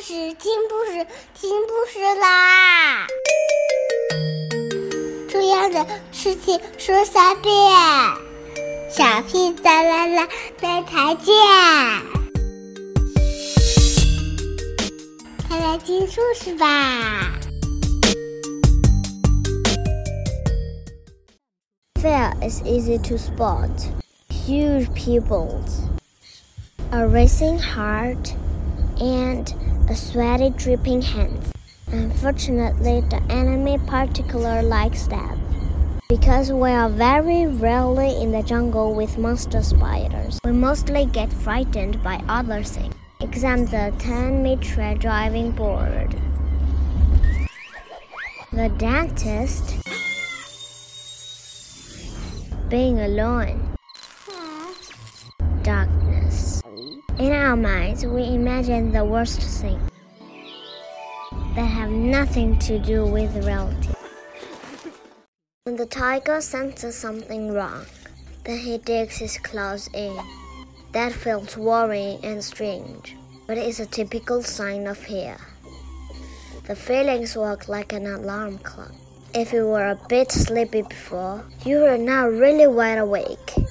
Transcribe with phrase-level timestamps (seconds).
[0.00, 3.06] 事，听故事，听故事啦！
[5.28, 7.52] 重要的事情说三遍，
[8.90, 10.28] 小屁哒啦啦，
[10.60, 11.34] 明天见！
[15.48, 17.38] 快来听故事吧
[22.02, 23.70] ！Fear is easy to spot.
[24.30, 25.88] Huge pupils,
[26.92, 28.34] a racing heart,
[28.98, 29.52] and
[29.88, 31.52] a sweaty, dripping hands.
[31.88, 35.36] Unfortunately, the enemy particularly likes that.
[36.08, 42.02] Because we are very rarely in the jungle with monster spiders, we mostly get frightened
[42.02, 42.94] by other things.
[43.20, 46.14] Example the 10 meter driving board.
[48.52, 49.76] The dentist.
[52.68, 53.65] Being alone.
[56.76, 59.80] In our minds, we imagine the worst thing
[61.54, 63.94] that have nothing to do with reality.
[65.64, 67.86] When the tiger senses something wrong,
[68.44, 70.18] then he digs his claws in.
[70.92, 75.38] That feels worrying and strange, but it's a typical sign of fear.
[76.66, 78.92] The feelings work like an alarm clock.
[79.32, 83.65] If you were a bit sleepy before, you are now really wide awake.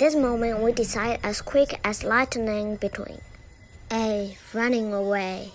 [0.00, 3.20] This moment, we decide as quick as lightning between
[3.92, 4.34] A.
[4.54, 5.52] Running away.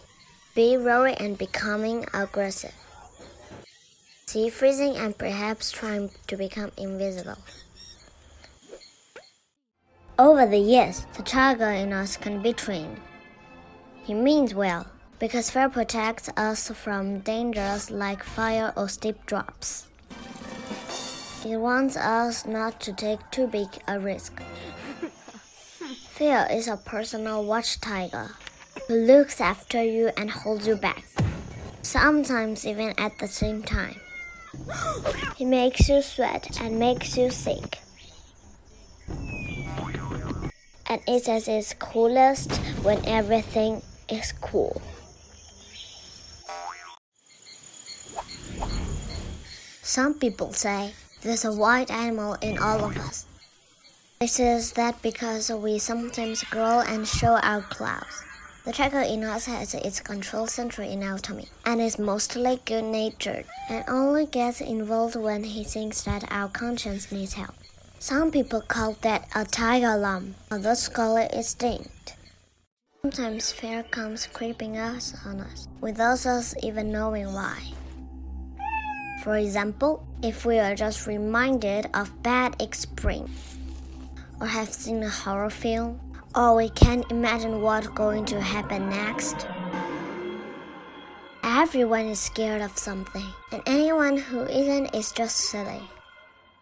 [0.53, 0.77] B.
[0.77, 2.75] Roaring and becoming aggressive.
[4.27, 4.49] C.
[4.49, 7.39] Freezing and perhaps trying to become invisible.
[10.19, 13.01] Over the years, the tiger in us can be trained.
[14.03, 14.85] He means well,
[15.17, 19.88] because fear protects us from dangers like fire or steep drops.
[21.45, 24.41] It wants us not to take too big a risk.
[26.09, 28.31] Fear is a personal watch tiger
[28.88, 31.05] who looks after you and holds you back,
[31.83, 34.01] sometimes even at the same time.
[35.35, 37.77] He makes you sweat and makes you sick.
[40.89, 44.81] And it's at its coolest when everything is cool.
[49.83, 50.94] Some people say
[51.25, 53.25] there's a white animal in all of us.
[54.22, 58.24] It is that because we sometimes grow and show our claws.
[58.63, 62.84] The tiger in us has its control center in our tummy and is mostly good
[62.84, 67.56] natured and only gets involved when he thinks that our conscience needs help.
[67.97, 72.16] Some people call that a tiger alarm, others call it instinct.
[73.02, 77.75] Sometimes fear comes creeping us on us without us even knowing why.
[79.25, 83.58] For example, if we are just reminded of bad experience,
[84.40, 86.00] or have seen a horror film,
[86.36, 89.47] or we can't imagine what's going to happen next.
[91.41, 95.81] Everyone is scared of something, and anyone who isn't is just silly.